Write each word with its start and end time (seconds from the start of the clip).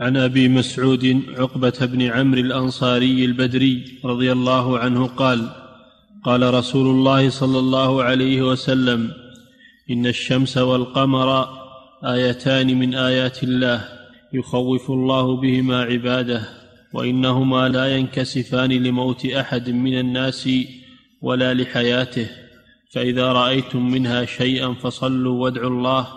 عن 0.00 0.16
أبي 0.16 0.48
مسعود 0.48 1.22
عقبة 1.38 1.78
بن 1.80 2.02
عمرو 2.02 2.40
الأنصاري 2.40 3.24
البدري 3.24 3.84
رضي 4.04 4.32
الله 4.32 4.78
عنه 4.78 5.06
قال 5.06 5.48
قال 6.24 6.54
رسول 6.54 6.86
الله 6.86 7.30
صلى 7.30 7.58
الله 7.58 8.02
عليه 8.02 8.42
وسلم 8.42 9.10
إن 9.90 10.06
الشمس 10.06 10.58
والقمر 10.58 11.48
آيتان 12.04 12.78
من 12.78 12.94
آيات 12.94 13.42
الله 13.42 13.88
يخوف 14.32 14.90
الله 14.90 15.36
بهما 15.36 15.82
عباده 15.82 16.48
وإنهما 16.92 17.68
لا 17.68 17.96
ينكسفان 17.96 18.72
لموت 18.72 19.26
أحد 19.26 19.70
من 19.70 19.98
الناس 19.98 20.48
ولا 21.22 21.54
لحياته 21.54 22.26
فإذا 22.92 23.32
رأيتم 23.32 23.90
منها 23.90 24.24
شيئا 24.24 24.74
فصلوا 24.74 25.42
وادعوا 25.42 25.70
الله 25.70 26.08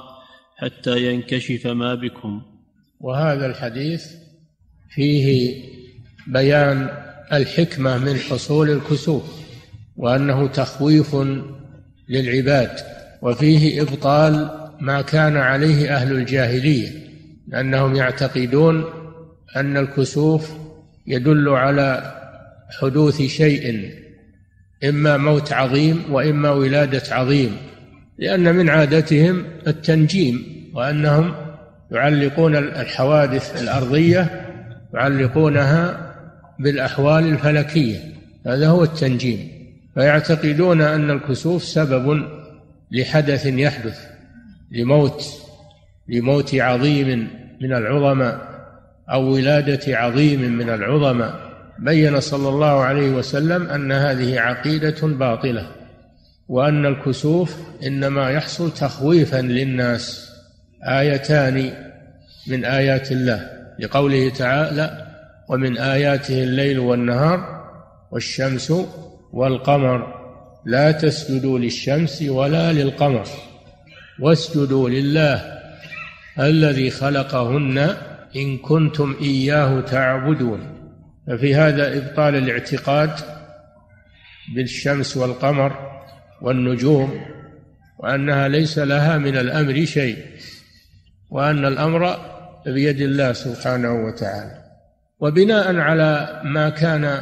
حتى 0.55 1.13
ينكشف 1.13 1.67
ما 1.67 1.95
بكم. 1.95 2.56
وهذا 2.99 3.45
الحديث 3.45 4.05
فيه 4.89 5.55
بيان 6.27 6.89
الحكمة 7.33 7.97
من 7.97 8.15
حصول 8.15 8.69
الكسوف 8.69 9.23
وأنه 9.97 10.47
تخويف 10.47 11.15
للعباد 12.09 12.71
وفيه 13.21 13.81
إبطال 13.81 14.49
ما 14.81 15.01
كان 15.01 15.37
عليه 15.37 15.95
أهل 15.95 16.11
الجاهلية 16.11 16.89
لأنهم 17.47 17.95
يعتقدون 17.95 18.85
أن 19.55 19.77
الكسوف 19.77 20.51
يدل 21.07 21.49
على 21.49 22.13
حدوث 22.79 23.21
شيء 23.21 23.91
إما 24.83 25.17
موت 25.17 25.53
عظيم 25.53 26.03
وإما 26.11 26.51
ولادة 26.51 27.15
عظيم 27.15 27.57
لأن 28.17 28.55
من 28.55 28.69
عادتهم 28.69 29.45
التنجيم 29.67 30.43
وأنهم 30.73 31.46
يعلقون 31.91 32.55
الحوادث 32.55 33.61
الأرضية 33.61 34.45
يعلقونها 34.93 36.13
بالأحوال 36.59 37.25
الفلكية. 37.25 37.99
هذا 38.47 38.67
هو 38.67 38.83
التنجيم. 38.83 39.49
فيعتقدون 39.93 40.81
أن 40.81 41.11
الكسوف 41.11 41.63
سبب 41.63 42.23
لحدث 42.91 43.45
يحدث 43.45 44.05
لموت 44.71 45.25
لموت 46.07 46.55
عظيم 46.55 47.27
من 47.61 47.73
العظماء 47.73 48.39
أو 49.11 49.33
ولادة 49.33 49.97
عظيم 49.97 50.41
من 50.41 50.69
العظماء. 50.69 51.47
بين 51.79 52.19
صلى 52.19 52.49
الله 52.49 52.79
عليه 52.81 53.09
وسلم 53.09 53.67
أن 53.69 53.91
هذه 53.91 54.39
عقيدة 54.39 55.07
باطلة 55.07 55.67
وأن 56.47 56.85
الكسوف 56.85 57.55
إنما 57.83 58.29
يحصل 58.29 58.73
تخويفا 58.73 59.41
للناس. 59.41 60.26
آيتان 60.83 61.73
من 62.47 62.65
آيات 62.65 63.11
الله 63.11 63.49
لقوله 63.79 64.29
تعالى 64.29 65.07
ومن 65.49 65.77
آياته 65.77 66.43
الليل 66.43 66.79
والنهار 66.79 67.67
والشمس 68.11 68.73
والقمر. 69.33 70.17
لا 70.65 70.91
تسجدوا 70.91 71.59
للشمس 71.59 72.21
ولا 72.21 72.73
للقمر 72.73 73.27
واسجدوا 74.19 74.89
لله 74.89 75.57
الذي 76.39 76.89
خلقهن 76.89 77.77
إن 78.35 78.57
كنتم 78.57 79.15
إياه 79.21 79.81
تعبدون. 79.81 80.59
ففي 81.27 81.55
هذا 81.55 81.97
إبطال 81.97 82.35
الاعتقاد 82.35 83.11
بالشمس 84.55 85.17
والقمر 85.17 86.01
والنجوم 86.41 87.21
وأنها 87.99 88.47
ليس 88.47 88.79
لها 88.79 89.17
من 89.17 89.37
الأمر 89.37 89.85
شيء. 89.85 90.17
وأن 91.29 91.65
الأمر 91.65 92.17
بيد 92.65 93.01
الله 93.01 93.33
سبحانه 93.33 94.05
وتعالى 94.05 94.63
وبناء 95.19 95.75
على 95.75 96.41
ما 96.43 96.69
كان 96.69 97.21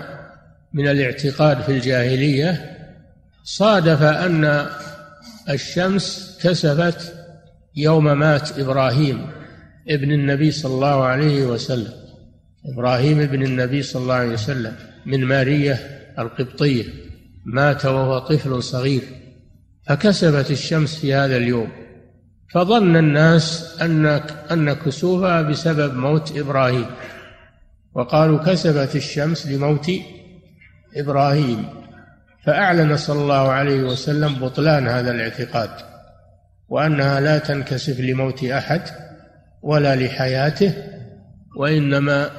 من 0.73 0.87
الاعتقاد 0.87 1.61
في 1.61 1.71
الجاهلية 1.71 2.77
صادف 3.43 4.01
أن 4.03 4.67
الشمس 5.49 6.39
كسفت 6.43 7.13
يوم 7.75 8.19
مات 8.19 8.59
إبراهيم 8.59 9.27
ابن 9.89 10.11
النبي 10.11 10.51
صلى 10.51 10.73
الله 10.73 11.03
عليه 11.03 11.45
وسلم. 11.45 11.93
إبراهيم 12.65 13.25
بن 13.25 13.43
النبي 13.43 13.81
صلى 13.81 14.01
الله 14.01 14.13
عليه 14.13 14.33
وسلم 14.33 14.75
من 15.05 15.25
مارية 15.25 15.73
القبطية 16.19 16.83
مات 17.45 17.85
وهو 17.85 18.19
طفل 18.19 18.63
صغير 18.63 19.01
فكسبت 19.87 20.51
الشمس 20.51 20.99
في 20.99 21.13
هذا 21.13 21.37
اليوم. 21.37 21.84
فظن 22.53 22.95
الناس 22.95 23.77
أن 23.81 24.05
أن 24.51 24.73
كسوفها 24.73 25.41
بسبب 25.41 25.93
موت 25.93 26.37
إبراهيم. 26.37 26.85
وقالوا 27.93 28.39
كسبت 28.39 28.95
الشمس 28.95 29.47
لموت 29.47 29.91
إبراهيم. 30.95 31.65
فأعلن 32.45 32.97
صلى 32.97 33.21
الله 33.21 33.51
عليه 33.51 33.83
وسلم 33.83 34.35
بطلان 34.35 34.87
هذا 34.87 35.11
الاعتقاد 35.11 35.69
وأنها 36.69 37.19
لا 37.19 37.37
تنكسف 37.37 37.99
لموت 37.99 38.43
أحد 38.43 38.81
ولا 39.61 39.95
لحياته 39.95 40.73
وإنما 41.57 42.29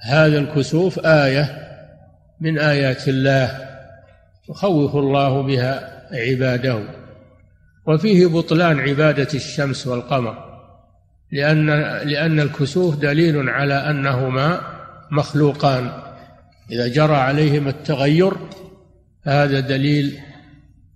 هذا 0.00 0.38
الكسوف 0.38 0.98
آية 1.06 1.58
من 2.40 2.58
آيات 2.58 3.08
الله 3.08 3.58
يخوف 4.50 4.96
الله 4.96 5.42
بها 5.42 6.02
عباده. 6.12 7.01
وفيه 7.86 8.26
بطلان 8.26 8.80
عبادة 8.80 9.28
الشمس 9.34 9.86
والقمر 9.86 10.52
لأن 11.32 11.66
لأن 12.08 12.40
الكسوف 12.40 12.96
دليل 12.96 13.48
على 13.48 13.74
أنهما 13.74 14.60
مخلوقان. 15.10 15.92
إذا 16.70 16.88
جرى 16.88 17.14
عليهما 17.14 17.70
التغير 17.70 18.32
هذا 19.22 19.60
دليل 19.60 20.18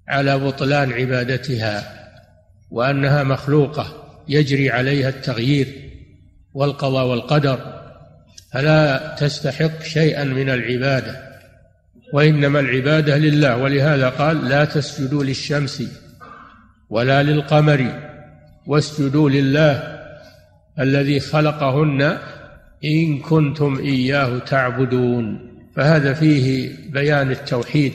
على 0.08 0.38
بطلان 0.38 0.92
عبادتها 0.92 2.06
وأنها 2.70 3.22
مخلوقة 3.22 4.06
يجري 4.28 4.70
عليها 4.70 5.08
التغيير 5.08 5.66
والقضاء 6.54 7.06
والقدر 7.06 7.82
فلا 8.52 9.16
تستحق 9.18 9.82
شيئا 9.82 10.24
من 10.24 10.50
العبادة 10.50 11.26
وإنما 12.12 12.60
العبادة 12.60 13.16
لله. 13.16 13.56
ولهذا 13.56 14.08
قال 14.08 14.48
لا 14.48 14.64
تسجدوا 14.64 15.24
للشمس 15.24 15.82
ولا 16.90 17.22
للقمر 17.22 18.02
واسجدوا 18.66 19.30
لله 19.30 19.96
الذي 20.80 21.20
خلقهن 21.20 22.18
إن 22.84 23.18
كنتم 23.18 23.78
إياه 23.78 24.38
تعبدون. 24.38 25.52
فهذا 25.76 26.14
فيه 26.14 26.70
بيان 26.90 27.30
التوحيد 27.30 27.92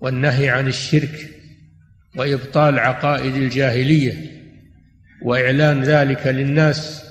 والنهي 0.00 0.50
عن 0.50 0.68
الشرك 0.68 1.30
وإبطال 2.16 2.78
عقائد 2.78 3.34
الجاهلية 3.34 4.14
وإعلان 5.22 5.82
ذلك 5.82 6.26
للناس 6.26 7.04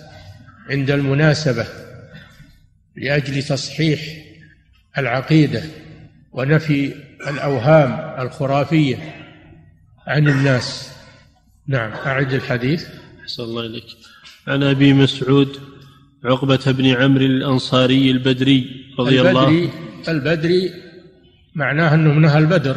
عند 0.69 0.91
المناسبة 0.91 1.65
لأجل 2.95 3.43
تصحيح 3.43 3.99
العقيدة 4.97 5.63
ونفي 6.31 6.93
الأوهام 7.27 8.21
الخرافية 8.21 8.97
عن 10.07 10.27
الناس. 10.27 10.91
نعم 11.67 11.91
أعد 11.91 12.33
الحديث. 12.33 12.85
أحسن 13.21 13.43
الله 13.43 13.65
إليك. 13.65 13.85
عن 14.47 14.63
أبي 14.63 14.93
مسعود 14.93 15.57
عقبة 16.25 16.59
بن 16.65 16.85
عمرو 16.85 17.25
الأنصاري 17.25 18.11
البدري 18.11 18.85
رضي 18.99 19.21
البدري 19.21 19.39
الله 19.39 19.69
البدري 20.07 20.71
معناه 21.55 21.95
أنه 21.95 22.13
من 22.13 22.25
أهل 22.25 22.45
بدر 22.45 22.75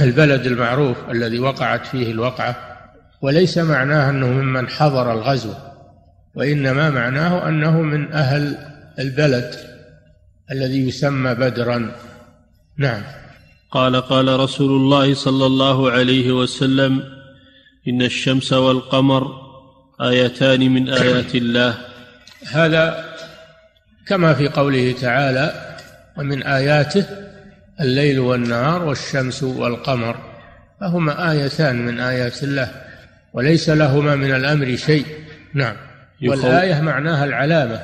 البلد 0.00 0.46
المعروف 0.46 0.96
الذي 1.10 1.38
وقعت 1.38 1.86
فيه 1.86 2.10
الوقعة 2.10 2.56
وليس 3.22 3.58
معناه 3.58 4.10
أنه 4.10 4.26
ممن 4.26 4.68
حضر 4.68 5.12
الغزو 5.12 5.52
وإنما 6.34 6.90
معناه 6.90 7.48
أنه 7.48 7.82
من 7.82 8.12
أهل 8.12 8.58
البلد 8.98 9.54
الذي 10.50 10.88
يسمى 10.88 11.34
بدرا. 11.34 11.92
نعم. 12.76 13.02
قال 13.70 13.96
قال 13.96 14.40
رسول 14.40 14.70
الله 14.70 15.14
صلى 15.14 15.46
الله 15.46 15.90
عليه 15.90 16.32
وسلم 16.32 17.02
إن 17.88 18.02
الشمس 18.02 18.52
والقمر 18.52 19.26
آيتان 20.00 20.60
من 20.60 20.88
آيات 20.88 21.34
الله. 21.34 21.74
هذا 22.52 23.04
كما 24.06 24.34
في 24.34 24.48
قوله 24.48 24.94
تعالى 25.00 25.76
ومن 26.16 26.42
آياته 26.42 27.06
الليل 27.80 28.18
والنهار 28.18 28.82
والشمس 28.84 29.42
والقمر. 29.42 30.16
فهما 30.80 31.30
آيتان 31.30 31.86
من 31.86 32.00
آيات 32.00 32.42
الله 32.42 32.68
وليس 33.32 33.70
لهما 33.70 34.16
من 34.16 34.34
الأمر 34.34 34.76
شيء. 34.76 35.06
نعم. 35.54 35.76
والآية 36.26 36.80
معناها 36.80 37.24
العلامة. 37.24 37.82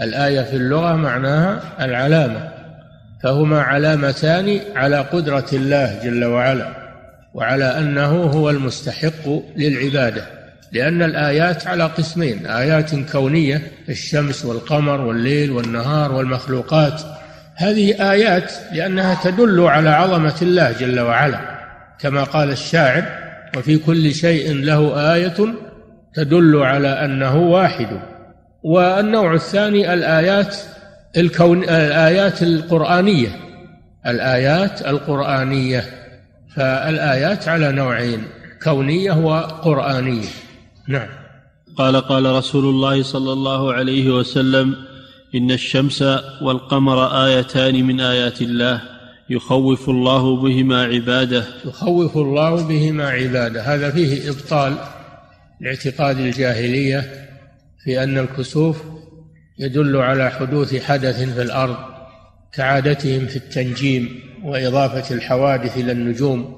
الآية 0.00 0.40
في 0.40 0.56
اللغة 0.56 0.96
معناها 0.96 1.62
العلامة. 1.80 2.52
فهما 3.22 3.62
علامتان 3.62 4.60
على 4.76 5.00
قدرة 5.00 5.46
الله 5.52 6.00
جل 6.04 6.24
وعلا. 6.24 6.89
وعلى 7.34 7.78
أنه 7.78 8.22
هو 8.22 8.50
المستحق 8.50 9.28
للعبادة 9.56 10.40
لأن 10.72 11.02
الآيات 11.02 11.66
على 11.66 11.84
قسمين 11.84 12.46
آيات 12.46 12.94
كونية 13.12 13.62
الشمس 13.88 14.44
والقمر 14.44 15.00
والليل 15.00 15.50
والنهار 15.50 16.12
والمخلوقات. 16.12 17.02
هذه 17.56 18.12
آيات 18.12 18.52
لأنها 18.72 19.20
تدل 19.24 19.60
على 19.60 19.90
عظمة 19.90 20.34
الله 20.42 20.72
جل 20.72 21.00
وعلا 21.00 21.40
كما 21.98 22.24
قال 22.24 22.50
الشاعر 22.50 23.04
وفي 23.56 23.78
كل 23.78 24.14
شيء 24.14 24.54
له 24.54 25.12
آية 25.14 25.54
تدل 26.14 26.56
على 26.56 26.88
أنه 26.88 27.36
واحد 27.36 28.00
والنوع 28.62 29.34
الثاني 29.34 29.94
الآيات 29.94 30.56
الكون 31.16 31.62
الآيات 31.64 32.42
القرآنية 32.42 33.28
الآيات 34.06 34.86
القرآنية. 34.86 35.99
فالآيات 36.56 37.48
على 37.48 37.72
نوعين 37.72 38.24
كونية 38.62 39.12
وقرآنية. 39.12 40.28
نعم. 40.88 41.08
قال 41.76 41.96
قال 41.96 42.26
رسول 42.26 42.64
الله 42.64 43.02
صلى 43.02 43.32
الله 43.32 43.72
عليه 43.72 44.10
وسلم 44.10 44.74
إن 45.34 45.50
الشمس 45.50 46.02
والقمر 46.42 47.26
آيتان 47.26 47.86
من 47.86 48.00
آيات 48.00 48.42
الله 48.42 48.82
يخوف 49.30 49.88
الله 49.88 50.36
بهما 50.36 50.84
عباده. 50.84 51.44
يخوف 51.64 52.16
الله 52.16 52.68
بهما 52.68 53.08
عباده. 53.08 53.62
هذا 53.62 53.90
فيه 53.90 54.30
إبطال 54.30 54.76
لاعتقاد 55.60 56.18
الجاهلية 56.18 57.10
في 57.84 58.02
أن 58.02 58.18
الكسوف 58.18 58.82
يدل 59.58 59.96
على 59.96 60.30
حدوث 60.30 60.82
حدث 60.84 61.34
في 61.34 61.42
الأرض. 61.42 61.76
كعادتهم 62.52 63.26
في 63.26 63.36
التنجيم 63.36 64.20
وإضافة 64.44 65.14
الحوادث 65.14 65.76
إلى 65.76 65.92
النجوم. 65.92 66.56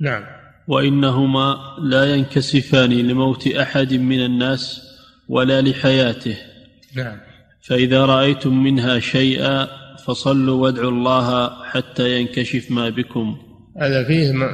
نعم. 0.00 0.24
وإنهما 0.68 1.56
لا 1.82 2.04
ينكسفان 2.04 2.90
لموت 2.90 3.46
أحد 3.46 3.94
من 3.94 4.24
الناس 4.24 4.82
ولا 5.28 5.60
لحياته. 5.60 6.36
نعم. 6.96 7.16
فإذا 7.62 8.04
رأيتم 8.04 8.62
منها 8.62 8.98
شيئا 8.98 9.68
فصلوا 10.06 10.62
وادعوا 10.62 10.90
الله 10.90 11.50
حتى 11.64 12.20
ينكشف 12.20 12.70
ما 12.70 12.88
بكم. 12.88 13.36
هذا 13.80 14.04
فيه 14.04 14.32
ما, 14.32 14.50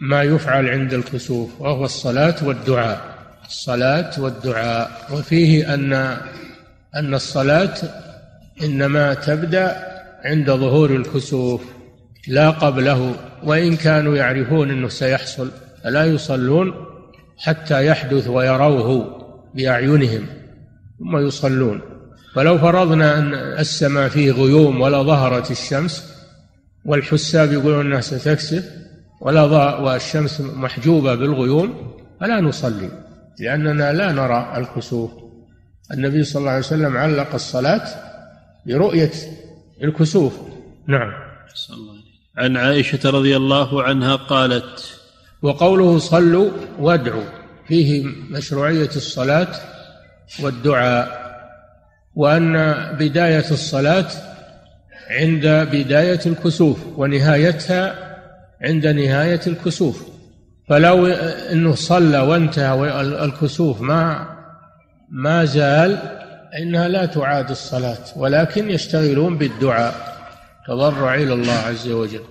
ما 0.00 0.22
يفعل 0.22 0.68
عند 0.68 0.94
الكسوف 0.94 1.60
وهو 1.60 1.84
الصلاة 1.84 2.46
والدعاء. 2.46 3.16
الصلاة 3.46 4.20
والدعاء. 4.20 5.08
وفيه 5.12 5.74
أن 5.74 5.92
أن 6.96 7.14
الصلاة 7.14 7.74
إنما 8.62 9.14
تبدأ 9.14 9.95
عند 10.26 10.50
ظهور 10.50 10.90
الكسوف 10.90 11.62
لا 12.28 12.50
قبله 12.50 13.14
وإن 13.44 13.76
كانوا 13.76 14.16
يعرفون 14.16 14.70
أنه 14.70 14.88
سيحصل 14.88 15.50
فلا 15.84 16.04
يصلون 16.04 16.74
حتى 17.38 17.86
يحدث 17.86 18.28
ويروه 18.28 19.16
بأعينهم 19.54 20.26
ثم 20.98 21.26
يصلون. 21.26 21.80
فلو 22.34 22.58
فرضنا 22.58 23.18
أن 23.18 23.34
السماء 23.34 24.08
فيه 24.08 24.32
غيوم 24.32 24.80
ولا 24.80 25.02
ظهرت 25.02 25.50
الشمس 25.50 26.14
والحساب 26.84 27.52
يقولون 27.52 27.86
أنها 27.86 28.00
ستكسف 28.00 28.64
ولا 29.20 29.42
والشمس 29.76 30.40
محجوبة 30.40 31.14
بالغيوم 31.14 31.92
فلا 32.20 32.40
نصلي 32.40 32.90
لأننا 33.40 33.92
لا 33.92 34.12
نرى 34.12 34.52
الكسوف. 34.56 35.10
النبي 35.92 36.24
صلى 36.24 36.40
الله 36.40 36.50
عليه 36.50 36.60
وسلم 36.60 36.96
علق 36.96 37.34
الصلاة 37.34 37.84
برؤية 38.66 39.12
الكسوف. 39.82 40.32
نعم. 40.86 41.12
عن 42.36 42.56
عائشة 42.56 43.10
رضي 43.10 43.36
الله 43.36 43.82
عنها 43.82 44.16
قالت 44.16 44.98
وقوله 45.42 45.98
صلوا 45.98 46.50
وادعوا 46.78 47.24
فيه 47.68 48.04
مشروعية 48.30 48.90
الصلاة 48.96 49.48
والدعاء 50.42 51.26
وأن 52.14 52.74
بداية 52.98 53.50
الصلاة 53.50 54.06
عند 55.10 55.46
بداية 55.72 56.20
الكسوف 56.26 56.78
ونهايتها 56.96 58.16
عند 58.62 58.86
نهاية 58.86 59.40
الكسوف. 59.46 60.08
فلو 60.68 61.06
إنه 61.52 61.74
صلى 61.74 62.18
وانتهى 62.18 63.00
الكسوف 63.24 63.80
ما 63.80 64.28
ما 65.10 65.44
زال 65.44 66.25
إنها 66.58 66.88
لا 66.88 67.06
تعاد 67.06 67.50
الصلاة 67.50 67.98
ولكن 68.16 68.70
يشتغلون 68.70 69.38
بالدعاء 69.38 70.16
تضرع 70.68 71.14
إلى 71.14 71.32
الله 71.32 71.52
عز 71.52 71.88
وجل. 71.88 72.22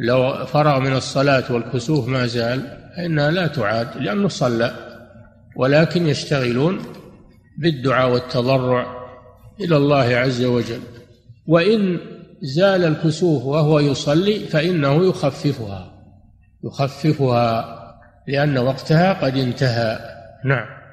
لو 0.00 0.46
فرغ 0.46 0.78
من 0.78 0.92
الصلاة 0.92 1.52
والكسوف 1.52 2.08
ما 2.08 2.26
زال 2.26 2.60
فإنها 2.96 3.30
لا 3.30 3.46
تعاد 3.46 3.88
لأنه 3.96 4.28
صلى 4.28 4.74
ولكن 5.56 6.06
يشتغلون 6.06 6.82
بالدعاء 7.58 8.10
والتضرع 8.10 8.86
إلى 9.60 9.76
الله 9.76 10.16
عز 10.16 10.44
وجل. 10.44 10.80
وإن 11.46 11.98
زال 12.42 12.84
الكسوف 12.84 13.44
وهو 13.44 13.78
يصلي 13.78 14.38
فإنه 14.38 15.08
يخففها 15.08 15.92
يخففها 16.64 17.80
لأن 18.28 18.58
وقتها 18.58 19.12
قد 19.12 19.36
انتهى. 19.36 19.98
نعم. 20.44 20.83